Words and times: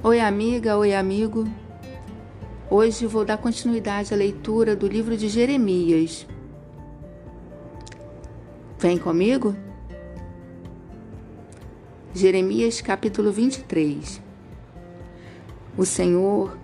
Oi, 0.00 0.20
amiga, 0.20 0.78
oi, 0.78 0.94
amigo. 0.94 1.44
Hoje 2.70 3.04
vou 3.04 3.24
dar 3.24 3.36
continuidade 3.36 4.14
à 4.14 4.16
leitura 4.16 4.76
do 4.76 4.86
livro 4.86 5.16
de 5.16 5.28
Jeremias. 5.28 6.24
Vem 8.78 8.96
comigo? 8.96 9.56
Jeremias 12.14 12.80
capítulo 12.80 13.32
23. 13.32 14.22
O 15.76 15.84
Senhor, 15.84 16.56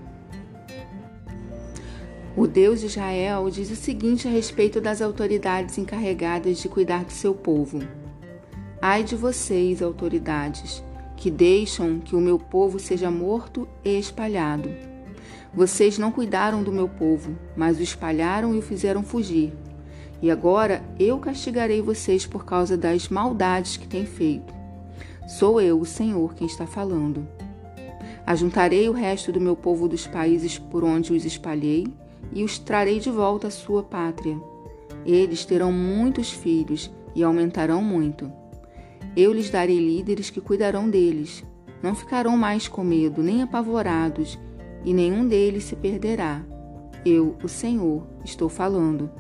o 2.37 2.47
Deus 2.47 2.79
de 2.79 2.87
Israel, 2.87 3.51
diz 3.51 3.69
o 3.69 3.77
seguinte 3.77 4.29
a 4.29 4.31
respeito 4.31 4.81
das 4.81 5.03
autoridades 5.03 5.77
encarregadas 5.77 6.59
de 6.59 6.69
cuidar 6.69 7.05
do 7.05 7.13
seu 7.13 7.35
povo: 7.35 7.81
Ai 8.81 9.03
de 9.03 9.17
vocês, 9.17 9.83
autoridades! 9.83 10.85
Que 11.25 11.31
deixam 11.31 12.01
que 12.01 12.15
o 12.15 12.21
meu 12.21 12.39
povo 12.39 12.79
seja 12.79 13.11
morto 13.11 13.67
e 13.83 13.99
espalhado. 13.99 14.69
Vocês 15.55 15.97
não 15.97 16.13
cuidaram 16.13 16.63
do 16.63 16.71
meu 16.71 16.87
povo, 16.87 17.35
mas 17.57 17.79
o 17.79 17.83
espalharam 17.83 18.55
e 18.55 18.59
o 18.59 18.63
fizeram 18.63 19.03
fugir. 19.03 19.51
E 20.21 20.31
agora 20.31 20.85
eu 21.01 21.19
castigarei 21.19 21.81
vocês 21.81 22.27
por 22.27 22.45
causa 22.45 22.77
das 22.77 23.09
maldades 23.09 23.79
que 23.79 23.89
têm 23.89 24.05
feito. 24.05 24.53
Sou 25.27 25.63
eu, 25.63 25.81
o 25.81 25.87
Senhor, 25.87 26.35
quem 26.35 26.47
está 26.47 26.67
falando. 26.67 27.27
Ajuntarei 28.27 28.87
o 28.91 28.93
resto 28.93 29.33
do 29.33 29.41
meu 29.41 29.57
povo 29.57 29.89
dos 29.89 30.07
países 30.07 30.59
por 30.59 30.85
onde 30.85 31.15
os 31.15 31.25
espalhei 31.25 31.87
e 32.35 32.45
os 32.45 32.59
trarei 32.59 33.01
de 33.01 33.11
volta 33.11 33.47
à 33.47 33.51
sua 33.51 33.83
pátria. 33.83 34.39
Eles 35.07 35.47
terão 35.47 35.73
muitos 35.73 36.31
filhos 36.31 36.93
e 37.15 37.25
aumentarão 37.25 37.83
muito. 37.83 38.31
Eu 39.17 39.33
lhes 39.33 39.49
darei 39.49 39.79
líderes 39.79 40.31
que 40.31 40.41
cuidarão 40.41 40.91
deles. 40.91 41.45
Não 41.83 41.95
ficarão 41.95 42.37
mais 42.37 42.67
com 42.67 42.83
medo, 42.83 43.23
nem 43.23 43.43
apavorados, 43.43 44.39
e 44.85 44.93
nenhum 44.93 45.27
deles 45.27 45.65
se 45.65 45.77
perderá. 45.77 46.43
Eu, 47.05 47.37
o 47.43 47.49
Senhor, 47.49 48.07
estou 48.25 48.49
falando. 48.49 49.11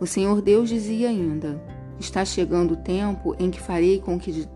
O 0.00 0.06
Senhor 0.06 0.42
Deus 0.42 0.68
dizia 0.68 1.08
ainda: 1.08 1.62
Está 2.00 2.24
chegando 2.24 2.72
o 2.72 2.76
tempo 2.76 3.36
em 3.38 3.50
que 3.50 3.60
farei 3.60 4.00
com 4.00 4.18
que, 4.18 4.48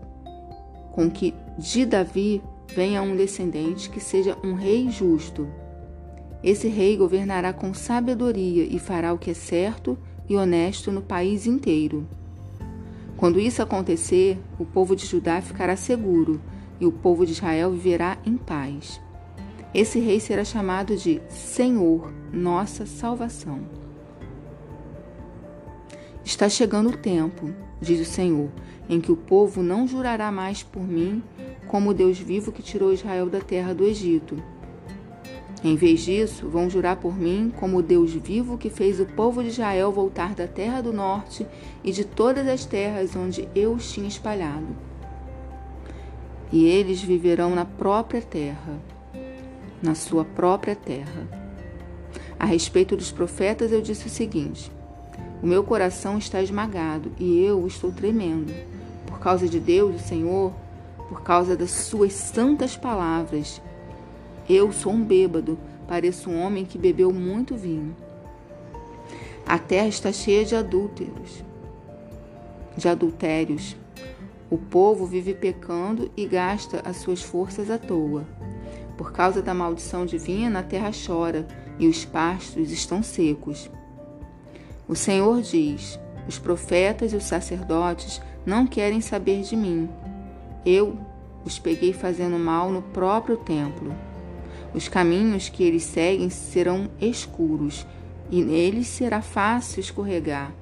com 0.91 1.09
que 1.09 1.33
de 1.57 1.85
Davi 1.85 2.41
venha 2.75 3.01
um 3.01 3.15
descendente 3.15 3.89
que 3.89 3.99
seja 3.99 4.37
um 4.43 4.53
rei 4.53 4.89
justo. 4.89 5.47
Esse 6.43 6.67
rei 6.67 6.97
governará 6.97 7.53
com 7.53 7.73
sabedoria 7.73 8.63
e 8.63 8.77
fará 8.77 9.13
o 9.13 9.17
que 9.17 9.31
é 9.31 9.33
certo 9.33 9.97
e 10.27 10.35
honesto 10.35 10.91
no 10.91 11.01
país 11.01 11.47
inteiro. 11.47 12.05
Quando 13.17 13.39
isso 13.39 13.63
acontecer, 13.63 14.39
o 14.59 14.65
povo 14.65 14.95
de 14.95 15.07
Judá 15.07 15.41
ficará 15.41 15.75
seguro 15.75 16.39
e 16.79 16.85
o 16.85 16.91
povo 16.91 17.25
de 17.25 17.31
Israel 17.31 17.71
viverá 17.71 18.19
em 18.23 18.37
paz. 18.37 19.01
Esse 19.73 19.99
rei 19.99 20.19
será 20.19 20.45
chamado 20.45 20.95
de 20.95 21.19
Senhor, 21.27 22.13
nossa 22.31 22.85
salvação. 22.85 23.61
Está 26.23 26.47
chegando 26.47 26.89
o 26.89 26.97
tempo, 26.97 27.51
diz 27.81 27.99
o 27.99 28.05
Senhor, 28.05 28.51
em 28.87 29.01
que 29.01 29.11
o 29.11 29.17
povo 29.17 29.63
não 29.63 29.87
jurará 29.87 30.31
mais 30.31 30.61
por 30.61 30.83
mim 30.83 31.23
como 31.67 31.95
Deus 31.95 32.19
vivo 32.19 32.51
que 32.51 32.61
tirou 32.61 32.93
Israel 32.93 33.29
da 33.29 33.39
terra 33.39 33.73
do 33.73 33.83
Egito 33.83 34.41
em 35.63 35.75
vez 35.75 36.01
disso, 36.01 36.47
vão 36.47 36.69
jurar 36.69 36.97
por 36.97 37.17
mim 37.17 37.51
como 37.59 37.77
o 37.77 37.81
Deus 37.81 38.13
vivo 38.13 38.57
que 38.57 38.69
fez 38.69 38.99
o 38.99 39.05
povo 39.05 39.41
de 39.41 39.49
Israel 39.49 39.91
voltar 39.91 40.35
da 40.35 40.47
terra 40.47 40.81
do 40.81 40.93
norte 40.93 41.47
e 41.83 41.91
de 41.91 42.03
todas 42.03 42.47
as 42.47 42.63
terras 42.63 43.15
onde 43.15 43.47
eu 43.55 43.73
os 43.73 43.91
tinha 43.91 44.07
espalhado. 44.07 44.67
E 46.51 46.65
eles 46.65 47.01
viverão 47.01 47.55
na 47.55 47.65
própria 47.65 48.21
terra, 48.21 48.79
na 49.81 49.95
sua 49.95 50.23
própria 50.23 50.75
terra. 50.75 51.27
A 52.39 52.45
respeito 52.45 52.95
dos 52.95 53.11
profetas, 53.11 53.71
eu 53.71 53.81
disse 53.81 54.05
o 54.05 54.11
seguinte: 54.11 54.71
O 55.41 55.47
meu 55.47 55.63
coração 55.63 56.19
está 56.19 56.41
esmagado 56.41 57.11
e 57.19 57.43
eu 57.43 57.65
estou 57.65 57.91
tremendo, 57.91 58.53
por 59.07 59.19
causa 59.19 59.47
de 59.47 59.59
Deus, 59.59 59.95
o 59.95 60.07
Senhor, 60.07 60.53
por 61.09 61.23
causa 61.23 61.57
das 61.57 61.71
suas 61.71 62.13
santas 62.13 62.77
palavras 62.77 63.59
eu 64.49 64.71
sou 64.71 64.93
um 64.93 65.03
bêbado, 65.03 65.57
pareço 65.87 66.29
um 66.29 66.41
homem 66.41 66.65
que 66.65 66.77
bebeu 66.77 67.11
muito 67.11 67.55
vinho. 67.55 67.95
A 69.45 69.57
terra 69.57 69.87
está 69.87 70.11
cheia 70.11 70.43
de 70.43 70.55
adúlteros, 70.55 71.43
de 72.75 72.87
adultérios. 72.87 73.75
O 74.49 74.57
povo 74.57 75.05
vive 75.05 75.33
pecando 75.33 76.11
e 76.15 76.25
gasta 76.25 76.81
as 76.85 76.97
suas 76.97 77.21
forças 77.21 77.69
à 77.69 77.77
toa. 77.77 78.25
Por 78.97 79.11
causa 79.11 79.41
da 79.41 79.53
maldição 79.53 80.05
divina, 80.05 80.59
a 80.59 80.63
terra 80.63 80.91
chora 80.91 81.47
e 81.79 81.87
os 81.87 82.03
pastos 82.03 82.71
estão 82.71 83.03
secos. 83.03 83.69
O 84.87 84.95
Senhor 84.95 85.41
diz: 85.41 85.99
os 86.27 86.39
profetas 86.39 87.13
e 87.13 87.15
os 87.15 87.23
sacerdotes 87.23 88.21
não 88.45 88.65
querem 88.65 89.01
saber 89.01 89.43
de 89.43 89.55
mim. 89.55 89.89
Eu 90.65 90.97
os 91.45 91.57
peguei 91.59 91.93
fazendo 91.93 92.37
mal 92.37 92.69
no 92.69 92.81
próprio 92.81 93.37
templo. 93.37 93.95
Os 94.73 94.87
caminhos 94.87 95.49
que 95.49 95.63
eles 95.63 95.83
seguem 95.83 96.29
serão 96.29 96.89
escuros, 96.99 97.85
e 98.29 98.43
neles 98.43 98.87
será 98.87 99.21
fácil 99.21 99.79
escorregar. 99.79 100.53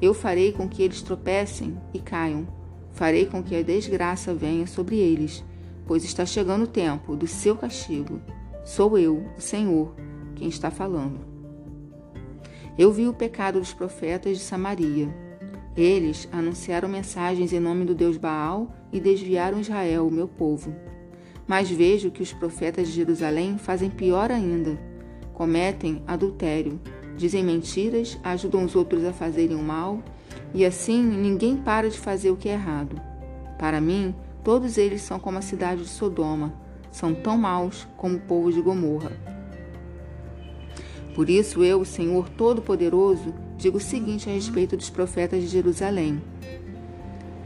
Eu 0.00 0.14
farei 0.14 0.52
com 0.52 0.68
que 0.68 0.82
eles 0.82 1.02
tropecem 1.02 1.76
e 1.92 1.98
caiam. 1.98 2.46
Farei 2.92 3.26
com 3.26 3.42
que 3.42 3.56
a 3.56 3.62
desgraça 3.62 4.32
venha 4.32 4.66
sobre 4.66 4.96
eles, 4.96 5.44
pois 5.86 6.04
está 6.04 6.24
chegando 6.24 6.64
o 6.64 6.68
tempo 6.68 7.16
do 7.16 7.26
seu 7.26 7.56
castigo. 7.56 8.20
Sou 8.64 8.96
eu, 8.96 9.24
o 9.36 9.40
Senhor, 9.40 9.94
quem 10.36 10.48
está 10.48 10.70
falando. 10.70 11.20
Eu 12.78 12.92
vi 12.92 13.08
o 13.08 13.12
pecado 13.12 13.58
dos 13.58 13.72
profetas 13.72 14.38
de 14.38 14.44
Samaria. 14.44 15.12
Eles 15.76 16.28
anunciaram 16.30 16.88
mensagens 16.88 17.52
em 17.52 17.58
nome 17.58 17.84
do 17.84 17.94
Deus 17.94 18.16
Baal 18.16 18.72
e 18.92 19.00
desviaram 19.00 19.60
Israel, 19.60 20.06
o 20.06 20.12
meu 20.12 20.28
povo. 20.28 20.74
Mas 21.48 21.70
vejo 21.70 22.10
que 22.10 22.22
os 22.22 22.32
profetas 22.32 22.86
de 22.86 22.94
Jerusalém 22.94 23.56
fazem 23.56 23.88
pior 23.88 24.30
ainda. 24.30 24.78
Cometem 25.32 26.02
adultério, 26.06 26.78
dizem 27.16 27.42
mentiras, 27.42 28.18
ajudam 28.22 28.64
os 28.64 28.76
outros 28.76 29.02
a 29.04 29.12
fazerem 29.12 29.56
o 29.56 29.62
mal, 29.62 30.02
e 30.52 30.64
assim 30.64 31.02
ninguém 31.02 31.56
para 31.56 31.88
de 31.88 31.98
fazer 31.98 32.30
o 32.30 32.36
que 32.36 32.50
é 32.50 32.52
errado. 32.52 33.00
Para 33.58 33.80
mim, 33.80 34.14
todos 34.44 34.76
eles 34.76 35.00
são 35.00 35.18
como 35.18 35.38
a 35.38 35.42
cidade 35.42 35.82
de 35.82 35.88
Sodoma, 35.88 36.52
são 36.90 37.14
tão 37.14 37.38
maus 37.38 37.86
como 37.96 38.16
o 38.16 38.20
povo 38.20 38.52
de 38.52 38.60
Gomorra. 38.60 39.12
Por 41.14 41.28
isso 41.28 41.64
eu, 41.64 41.84
Senhor 41.84 42.28
Todo-Poderoso, 42.28 43.34
digo 43.56 43.78
o 43.78 43.80
seguinte 43.80 44.28
a 44.30 44.32
respeito 44.32 44.76
dos 44.76 44.90
profetas 44.90 45.42
de 45.42 45.48
Jerusalém: 45.48 46.22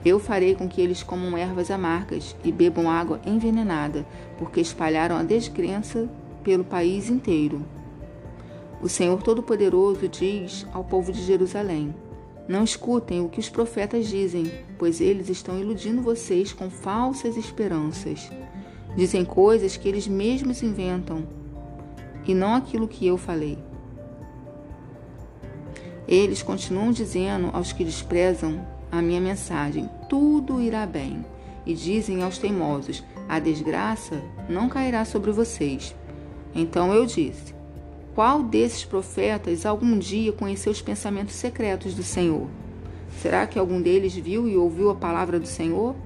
eu 0.04 0.18
farei 0.18 0.54
com 0.54 0.68
que 0.68 0.80
eles 0.80 1.02
comam 1.02 1.36
ervas 1.38 1.70
amargas 1.70 2.34
e 2.44 2.50
bebam 2.50 2.90
água 2.90 3.20
envenenada, 3.24 4.04
porque 4.38 4.60
espalharam 4.60 5.16
a 5.16 5.22
descrença 5.22 6.08
pelo 6.42 6.64
país 6.64 7.08
inteiro. 7.08 7.64
O 8.82 8.88
Senhor 8.88 9.22
Todo-Poderoso 9.22 10.08
diz 10.08 10.66
ao 10.72 10.82
povo 10.82 11.12
de 11.12 11.22
Jerusalém: 11.22 11.94
Não 12.48 12.64
escutem 12.64 13.20
o 13.20 13.28
que 13.28 13.38
os 13.38 13.48
profetas 13.48 14.08
dizem, 14.08 14.50
pois 14.76 15.00
eles 15.00 15.28
estão 15.28 15.58
iludindo 15.58 16.02
vocês 16.02 16.52
com 16.52 16.68
falsas 16.68 17.36
esperanças. 17.36 18.28
Dizem 18.96 19.24
coisas 19.24 19.76
que 19.76 19.88
eles 19.88 20.08
mesmos 20.08 20.62
inventam 20.62 21.24
e 22.26 22.34
não 22.34 22.54
aquilo 22.54 22.88
que 22.88 23.06
eu 23.06 23.16
falei. 23.16 23.56
Eles 26.06 26.42
continuam 26.42 26.90
dizendo 26.90 27.50
aos 27.52 27.72
que 27.72 27.84
desprezam 27.84 28.66
a 28.92 29.00
minha 29.00 29.20
mensagem: 29.20 29.88
tudo 30.08 30.60
irá 30.60 30.84
bem. 30.84 31.24
E 31.64 31.72
dizem 31.72 32.22
aos 32.22 32.36
teimosos: 32.36 33.02
a 33.26 33.38
desgraça 33.38 34.22
não 34.48 34.68
cairá 34.68 35.06
sobre 35.06 35.32
vocês. 35.32 35.96
Então 36.54 36.92
eu 36.92 37.06
disse: 37.06 37.54
qual 38.14 38.42
desses 38.42 38.84
profetas 38.84 39.64
algum 39.64 39.98
dia 39.98 40.32
conheceu 40.32 40.70
os 40.70 40.82
pensamentos 40.82 41.34
secretos 41.34 41.94
do 41.94 42.02
Senhor? 42.02 42.46
Será 43.20 43.46
que 43.46 43.58
algum 43.58 43.80
deles 43.80 44.14
viu 44.14 44.46
e 44.46 44.56
ouviu 44.56 44.90
a 44.90 44.94
palavra 44.94 45.40
do 45.40 45.46
Senhor? 45.46 45.96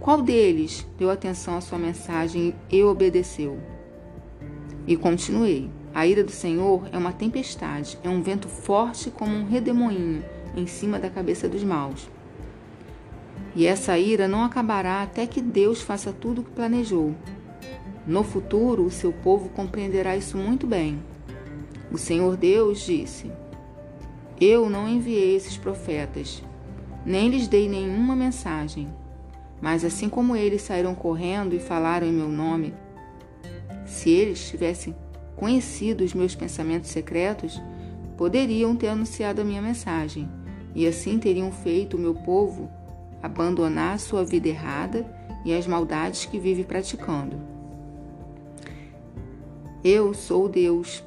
Qual 0.00 0.22
deles 0.22 0.86
deu 0.98 1.10
atenção 1.10 1.56
à 1.56 1.60
sua 1.60 1.78
mensagem 1.78 2.54
e 2.70 2.82
obedeceu? 2.82 3.58
E 4.86 4.96
continuei: 4.96 5.70
A 5.94 6.06
ira 6.06 6.24
do 6.24 6.32
Senhor 6.32 6.88
é 6.90 6.98
uma 6.98 7.12
tempestade, 7.12 7.98
é 8.02 8.08
um 8.08 8.22
vento 8.22 8.48
forte 8.48 9.10
como 9.10 9.36
um 9.36 9.46
redemoinho 9.46 10.24
em 10.58 10.66
cima 10.66 10.98
da 10.98 11.08
cabeça 11.08 11.48
dos 11.48 11.64
maus. 11.64 12.08
E 13.54 13.66
essa 13.66 13.98
ira 13.98 14.28
não 14.28 14.44
acabará 14.44 15.02
até 15.02 15.26
que 15.26 15.40
Deus 15.40 15.80
faça 15.80 16.12
tudo 16.12 16.40
o 16.40 16.44
que 16.44 16.50
planejou. 16.50 17.14
No 18.06 18.22
futuro, 18.22 18.84
o 18.84 18.90
seu 18.90 19.12
povo 19.12 19.48
compreenderá 19.48 20.16
isso 20.16 20.36
muito 20.36 20.66
bem. 20.66 20.98
O 21.90 21.98
Senhor 21.98 22.36
Deus 22.36 22.84
disse: 22.84 23.30
Eu 24.40 24.68
não 24.70 24.88
enviei 24.88 25.34
esses 25.36 25.56
profetas, 25.56 26.42
nem 27.04 27.28
lhes 27.28 27.48
dei 27.48 27.68
nenhuma 27.68 28.14
mensagem. 28.14 28.88
Mas 29.60 29.84
assim 29.84 30.08
como 30.08 30.36
eles 30.36 30.62
saíram 30.62 30.94
correndo 30.94 31.54
e 31.54 31.58
falaram 31.58 32.06
em 32.06 32.12
meu 32.12 32.28
nome, 32.28 32.74
Se 33.84 34.10
eles 34.10 34.48
tivessem 34.48 34.94
conhecido 35.34 36.04
os 36.04 36.12
meus 36.12 36.34
pensamentos 36.34 36.90
secretos, 36.90 37.60
poderiam 38.18 38.76
ter 38.76 38.88
anunciado 38.88 39.40
a 39.40 39.44
minha 39.44 39.62
mensagem, 39.62 40.28
e 40.74 40.86
assim 40.86 41.18
teriam 41.18 41.50
feito 41.50 41.96
o 41.96 42.00
meu 42.00 42.14
povo 42.14 42.70
abandonar 43.22 43.98
sua 43.98 44.24
vida 44.24 44.48
errada 44.48 45.06
e 45.44 45.52
as 45.54 45.66
maldades 45.66 46.24
que 46.24 46.38
vive 46.38 46.64
praticando. 46.64 47.36
Eu 49.82 50.12
sou 50.12 50.48
Deus 50.48 51.02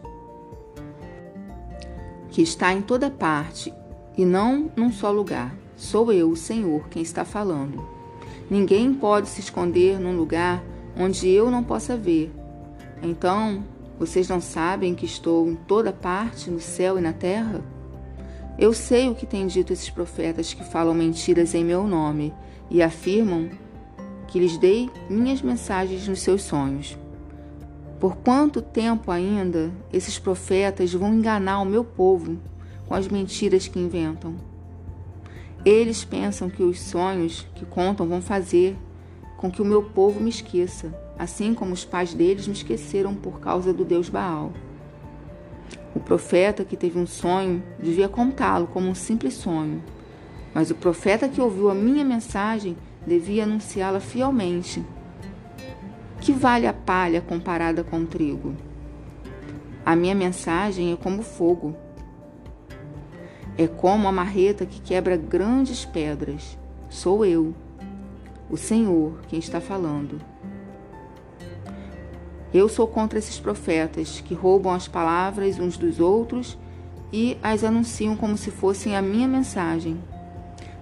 que 2.30 2.42
está 2.42 2.74
em 2.74 2.82
toda 2.82 3.10
parte 3.10 3.74
e 4.18 4.26
não 4.26 4.72
num 4.76 4.92
só 4.92 5.12
lugar. 5.12 5.56
Sou 5.76 6.12
eu, 6.12 6.30
o 6.30 6.36
Senhor, 6.36 6.88
quem 6.90 7.02
está 7.02 7.26
falando. 7.26 7.86
Ninguém 8.50 8.94
pode 8.94 9.28
se 9.30 9.42
esconder 9.42 10.00
num 10.00 10.16
lugar 10.16 10.64
onde 10.98 11.30
eu 11.30 11.50
não 11.50 11.64
possa 11.64 11.98
ver. 11.98 12.32
Então, 13.02 13.64
vocês 13.98 14.28
não 14.28 14.40
sabem 14.40 14.96
que 14.96 15.06
estou 15.06 15.48
em 15.50 15.56
toda 15.56 15.92
parte, 15.92 16.50
no 16.50 16.60
céu 16.60 16.98
e 16.98 17.02
na 17.02 17.14
terra? 17.14 17.64
Eu 18.62 18.74
sei 18.74 19.10
o 19.10 19.16
que 19.16 19.26
têm 19.26 19.48
dito 19.48 19.74
esses 19.74 19.90
profetas 19.90 20.54
que 20.54 20.64
falam 20.64 20.94
mentiras 20.94 21.56
em 21.56 21.66
meu 21.66 21.88
nome 21.88 22.32
e 22.70 22.80
afirmam 22.84 23.50
que 24.28 24.38
lhes 24.38 24.56
dei 24.56 24.88
minhas 25.10 25.42
mensagens 25.42 26.08
nos 26.08 26.22
seus 26.22 26.44
sonhos. 26.44 26.96
Por 28.00 28.18
quanto 28.18 28.62
tempo 28.62 29.10
ainda 29.10 29.72
esses 29.92 30.20
profetas 30.20 30.94
vão 30.94 31.12
enganar 31.12 31.60
o 31.60 31.66
meu 31.66 31.84
povo 31.84 32.38
com 32.86 32.94
as 32.94 33.08
mentiras 33.08 33.68
que 33.68 33.80
inventam? 33.80 34.36
Eles 35.66 36.06
pensam 36.06 36.48
que 36.48 36.62
os 36.62 36.80
sonhos 36.80 37.48
que 37.56 37.66
contam 37.66 38.08
vão 38.08 38.22
fazer 38.22 38.78
com 39.38 39.50
que 39.50 39.64
o 39.64 39.66
meu 39.66 39.86
povo 39.86 40.20
me 40.20 40.30
esqueça, 40.30 40.94
assim 41.18 41.56
como 41.56 41.74
os 41.74 41.84
pais 41.84 42.14
deles 42.14 42.46
me 42.46 42.54
esqueceram 42.54 43.16
por 43.16 43.40
causa 43.40 43.74
do 43.74 43.84
Deus 43.84 44.08
Baal. 44.08 44.54
O 45.96 46.00
profeta 46.00 46.64
que 46.64 46.78
teve 46.78 46.98
um 46.98 47.06
sonho 47.06 47.62
devia 47.78 48.08
contá-lo 48.08 48.68
como 48.68 48.88
um 48.88 48.96
simples 48.96 49.34
sonho, 49.34 49.84
mas 50.54 50.72
o 50.72 50.76
profeta 50.76 51.28
que 51.28 51.42
ouviu 51.42 51.70
a 51.70 51.76
minha 51.76 52.04
mensagem 52.06 52.78
devia 53.06 53.44
anunciá-la 53.44 54.00
fielmente 54.00 54.84
que 56.22 56.32
vale 56.32 56.68
a 56.68 56.74
palha 56.74 57.20
comparada 57.20 57.84
com 57.84 58.00
o 58.00 58.06
trigo? 58.06 58.56
A 59.84 59.96
minha 59.96 60.14
mensagem 60.14 60.94
é 60.94 60.96
como 60.96 61.24
fogo. 61.24 61.76
É 63.58 63.68
como 63.68 64.08
a 64.08 64.12
marreta 64.12 64.66
que 64.66 64.80
quebra 64.80 65.18
grandes 65.18 65.84
pedras. 65.84 66.58
Sou 66.90 67.26
eu, 67.26 67.56
o 68.50 68.56
Senhor, 68.56 69.20
quem 69.28 69.40
está 69.40 69.60
falando. 69.60 70.22
Eu 72.54 72.68
sou 72.68 72.86
contra 72.86 73.18
esses 73.18 73.40
profetas 73.40 74.20
que 74.20 74.34
roubam 74.34 74.74
as 74.74 74.88
palavras 74.88 75.58
uns 75.58 75.78
dos 75.78 76.00
outros 76.00 76.58
e 77.12 77.38
as 77.42 77.64
anunciam 77.64 78.16
como 78.16 78.38
se 78.38 78.52
fossem 78.52 78.96
a 78.96 79.02
minha 79.02 79.28
mensagem. 79.28 79.98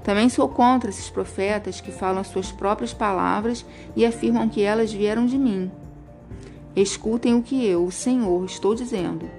Também 0.04 0.30
sou 0.30 0.50
contra 0.50 0.90
esses 0.90 1.10
profetas 1.10 1.80
que 1.80 1.92
falam 1.92 2.22
as 2.22 2.28
suas 2.28 2.52
próprias 2.52 2.94
palavras 2.94 3.64
e 3.96 4.04
afirmam 4.04 4.50
que 4.50 4.62
elas 4.64 4.92
vieram 4.92 5.28
de 5.28 5.38
mim. 5.38 5.72
Escutem 6.76 7.36
o 7.36 7.44
que 7.44 7.64
eu, 7.66 7.86
o 7.86 7.92
Senhor, 7.92 8.44
estou 8.46 8.74
dizendo. 8.74 9.30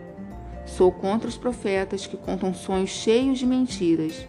Sou 0.64 0.92
contra 0.92 1.28
os 1.28 1.36
profetas 1.36 2.06
que 2.06 2.16
contam 2.16 2.54
sonhos 2.54 2.90
cheios 2.90 3.40
de 3.40 3.46
mentiras. 3.46 4.28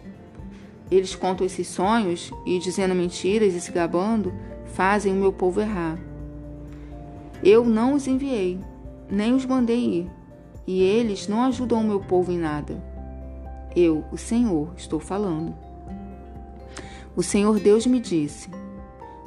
Eles 0.90 1.14
contam 1.14 1.46
esses 1.46 1.68
sonhos 1.68 2.32
e, 2.44 2.58
dizendo 2.58 2.94
mentiras 2.94 3.54
e 3.54 3.60
se 3.60 3.70
gabando, 3.70 4.32
fazem 4.74 5.12
o 5.12 5.16
meu 5.16 5.32
povo 5.32 5.60
errar. 5.60 5.98
Eu 7.42 7.64
não 7.64 7.94
os 7.94 8.06
enviei, 8.06 8.60
nem 9.10 9.34
os 9.34 9.44
mandei 9.44 9.84
ir, 9.84 10.10
e 10.64 10.80
eles 10.80 11.26
não 11.26 11.42
ajudam 11.42 11.80
o 11.80 11.84
meu 11.84 11.98
povo 11.98 12.30
em 12.30 12.38
nada. 12.38 12.80
Eu, 13.74 14.04
o 14.12 14.16
Senhor, 14.16 14.72
estou 14.76 15.00
falando. 15.00 15.52
O 17.16 17.22
Senhor 17.22 17.58
Deus 17.58 17.84
me 17.84 17.98
disse: 17.98 18.48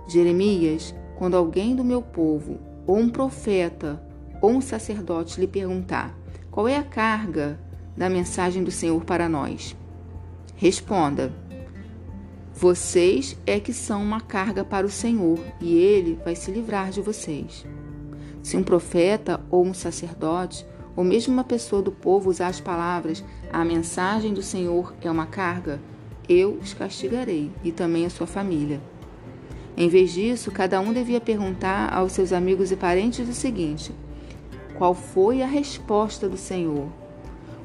Jeremias, 0.08 0.96
quando 1.18 1.36
alguém 1.36 1.76
do 1.76 1.84
meu 1.84 2.02
povo, 2.02 2.58
ou 2.88 2.98
um 2.98 3.10
profeta, 3.10 4.02
ou 4.42 4.52
um 4.52 4.62
sacerdote 4.62 5.40
lhe 5.40 5.48
perguntar 5.48 6.16
qual 6.50 6.70
é 6.70 6.78
a 6.78 6.84
carga 6.84 7.60
da 7.98 8.10
mensagem 8.10 8.64
do 8.64 8.72
Senhor 8.72 9.04
para 9.04 9.28
nós, 9.28 9.76
responda: 10.56 11.34
Vocês 12.54 13.38
é 13.46 13.60
que 13.60 13.74
são 13.74 14.02
uma 14.02 14.22
carga 14.22 14.64
para 14.64 14.86
o 14.86 14.90
Senhor 14.90 15.40
e 15.60 15.76
ele 15.76 16.18
vai 16.24 16.34
se 16.34 16.50
livrar 16.50 16.92
de 16.92 17.02
vocês. 17.02 17.66
Se 18.46 18.56
um 18.56 18.62
profeta 18.62 19.42
ou 19.50 19.66
um 19.66 19.74
sacerdote, 19.74 20.68
ou 20.96 21.04
mesmo 21.04 21.34
uma 21.34 21.44
pessoa 21.44 21.82
do 21.82 21.92
povo 21.92 22.30
usar 22.30 22.46
as 22.46 22.60
palavras: 22.60 23.24
A 23.52 23.66
mensagem 23.66 24.36
do 24.36 24.44
Senhor 24.44 24.94
é 25.02 25.10
uma 25.10 25.26
carga, 25.26 25.82
eu 26.30 26.52
os 26.62 26.72
castigarei 26.72 27.52
e 27.64 27.72
também 27.72 28.06
a 28.06 28.10
sua 28.12 28.28
família. 28.28 28.80
Em 29.76 29.90
vez 29.90 30.14
disso, 30.14 30.52
cada 30.52 30.80
um 30.80 30.94
devia 30.94 31.20
perguntar 31.20 31.92
aos 31.92 32.12
seus 32.12 32.32
amigos 32.32 32.72
e 32.72 32.76
parentes 32.76 33.28
o 33.28 33.34
seguinte: 33.34 33.92
Qual 34.78 34.94
foi 34.94 35.42
a 35.42 35.48
resposta 35.48 36.30
do 36.30 36.38
Senhor? 36.38 36.88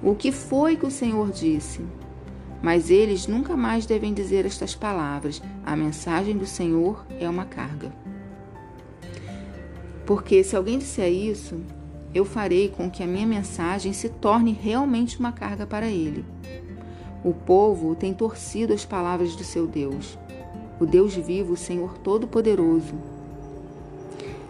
O 0.03 0.15
que 0.15 0.33
foi 0.33 0.77
que 0.77 0.87
o 0.87 0.91
Senhor 0.91 1.31
disse? 1.31 1.85
Mas 2.63 2.89
eles 2.89 3.27
nunca 3.27 3.55
mais 3.55 3.85
devem 3.85 4.15
dizer 4.15 4.47
estas 4.47 4.75
palavras: 4.75 5.43
A 5.63 5.77
mensagem 5.77 6.39
do 6.39 6.47
Senhor 6.47 7.05
é 7.21 7.29
uma 7.29 7.45
carga. 7.45 7.93
Porque 10.11 10.43
se 10.43 10.57
alguém 10.57 10.77
disser 10.77 11.09
isso, 11.09 11.61
eu 12.13 12.25
farei 12.25 12.69
com 12.69 12.91
que 12.91 13.01
a 13.01 13.07
minha 13.07 13.29
mensagem 13.29 13.93
se 13.93 14.09
torne 14.09 14.51
realmente 14.51 15.17
uma 15.21 15.31
carga 15.31 15.65
para 15.65 15.87
ele. 15.87 16.25
O 17.23 17.33
povo 17.33 17.95
tem 17.95 18.13
torcido 18.13 18.73
as 18.73 18.85
palavras 18.85 19.37
do 19.37 19.45
seu 19.45 19.69
Deus, 19.69 20.19
o 20.81 20.85
Deus 20.85 21.15
vivo, 21.15 21.53
o 21.53 21.57
Senhor 21.57 21.97
Todo-Poderoso. 21.99 22.95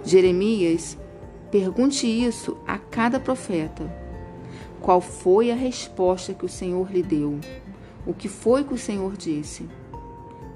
Jeremias, 0.02 0.96
pergunte 1.50 2.06
isso 2.06 2.56
a 2.66 2.78
cada 2.78 3.20
profeta. 3.20 3.84
Qual 4.80 5.02
foi 5.02 5.50
a 5.50 5.54
resposta 5.54 6.32
que 6.32 6.46
o 6.46 6.48
Senhor 6.48 6.90
lhe 6.90 7.02
deu? 7.02 7.38
O 8.06 8.14
que 8.14 8.30
foi 8.30 8.64
que 8.64 8.72
o 8.72 8.78
Senhor 8.78 9.14
disse? 9.14 9.68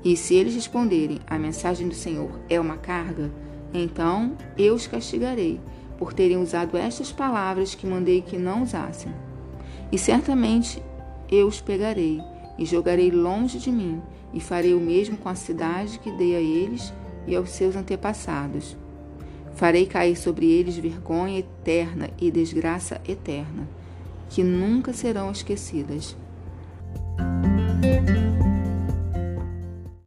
E 0.02 0.16
se 0.16 0.34
eles 0.34 0.54
responderem: 0.54 1.20
a 1.26 1.38
mensagem 1.38 1.88
do 1.88 1.94
Senhor 1.94 2.30
é 2.48 2.58
uma 2.58 2.78
carga, 2.78 3.30
então 3.74 4.32
eu 4.56 4.74
os 4.74 4.86
castigarei 4.86 5.60
por 5.98 6.12
terem 6.12 6.36
usado 6.36 6.76
estas 6.76 7.10
palavras 7.12 7.74
que 7.74 7.86
mandei 7.86 8.22
que 8.22 8.38
não 8.38 8.62
usassem. 8.62 9.12
E 9.90 9.98
certamente 9.98 10.82
eu 11.30 11.46
os 11.46 11.60
pegarei 11.60 12.20
e 12.58 12.64
jogarei 12.64 13.10
longe 13.10 13.58
de 13.58 13.70
mim, 13.70 14.00
e 14.32 14.40
farei 14.40 14.74
o 14.74 14.80
mesmo 14.80 15.16
com 15.16 15.28
a 15.28 15.34
cidade 15.34 15.98
que 15.98 16.10
dei 16.10 16.34
a 16.34 16.40
eles 16.40 16.92
e 17.26 17.34
aos 17.36 17.50
seus 17.50 17.76
antepassados. 17.76 18.76
Farei 19.54 19.86
cair 19.86 20.16
sobre 20.16 20.46
eles 20.46 20.76
vergonha 20.76 21.38
eterna 21.38 22.10
e 22.20 22.30
desgraça 22.30 23.00
eterna, 23.08 23.68
que 24.28 24.42
nunca 24.42 24.92
serão 24.92 25.30
esquecidas. 25.30 26.16